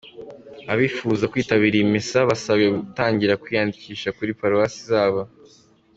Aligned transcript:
Abifuza 0.73 1.29
kwitabira 1.31 1.75
iyi 1.77 1.87
misa 1.93 2.19
basabwe 2.29 2.65
gutangira 2.77 3.39
kwiyandikisha 3.41 4.09
kuri 4.17 4.31
paruwasi 4.39 4.79
zabo. 4.89 5.21